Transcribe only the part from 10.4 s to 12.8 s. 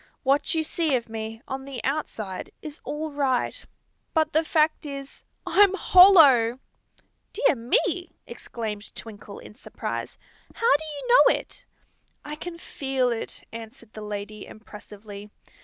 "How do you know it?" "I can